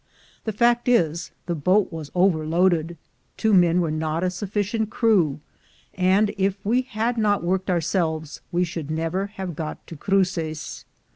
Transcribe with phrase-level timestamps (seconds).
[0.45, 2.97] The fact is, the boat was overloaded;
[3.37, 5.39] two men were not a sufficient crew;
[5.93, 10.85] and if we had not worked our selves, we should never have got to Cruces.